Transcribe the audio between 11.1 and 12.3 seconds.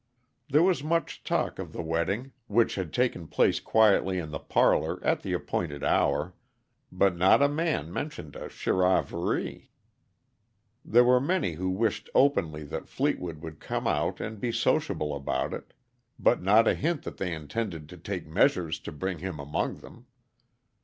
many who wished